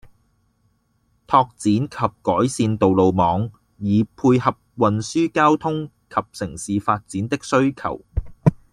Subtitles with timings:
[1.27, 8.03] 擴展及改善道路網，以配合運輸交通及城市發展的需求